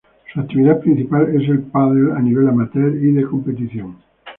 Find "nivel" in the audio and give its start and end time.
2.19-2.47